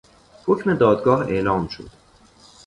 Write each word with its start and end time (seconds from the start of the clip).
حکم 0.45 0.73
دادگاه 0.73 1.21
اعلام 1.21 1.67
شد. 1.67 1.89